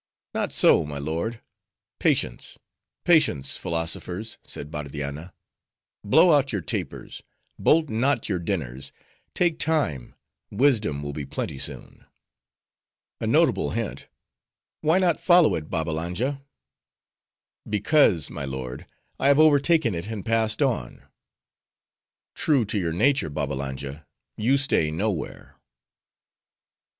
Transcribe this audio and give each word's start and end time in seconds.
"Not 0.33 0.51
so, 0.51 0.83
my 0.83 0.97
lord.—'Patience, 0.97 2.57
patience, 3.03 3.55
philosophers,' 3.55 4.39
said 4.43 4.71
Bardianna; 4.71 5.31
'blow 6.03 6.31
out 6.31 6.51
your 6.51 6.63
tapers, 6.63 7.21
bolt 7.59 7.87
not 7.91 8.27
your 8.27 8.39
dinners, 8.39 8.91
take 9.35 9.59
time, 9.59 10.15
wisdom 10.49 11.03
will 11.03 11.13
be 11.13 11.23
plenty 11.27 11.59
soon.'" 11.59 12.07
"A 13.19 13.27
notable 13.27 13.69
hint! 13.77 14.07
Why 14.79 14.97
not 14.97 15.19
follow 15.19 15.53
it, 15.53 15.69
Babbalanja?" 15.69 16.41
"Because, 17.69 18.31
my 18.31 18.43
lord, 18.43 18.87
I 19.19 19.27
have 19.27 19.37
overtaken 19.39 19.93
it, 19.93 20.07
and 20.07 20.25
passed 20.25 20.63
on." 20.63 21.03
"True 22.33 22.65
to 22.65 22.79
your 22.79 22.91
nature, 22.91 23.29
Babbalanja; 23.29 24.07
you 24.35 24.57
stay 24.57 24.89
nowhere." 24.89 25.59